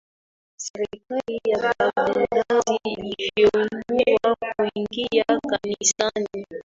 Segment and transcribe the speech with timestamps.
[0.67, 6.45] serikali ya baghdad ilivyoamua kuingia kanisani